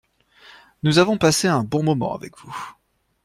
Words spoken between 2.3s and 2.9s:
vous.